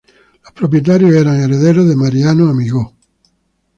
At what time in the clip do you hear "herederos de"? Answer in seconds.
1.41-1.95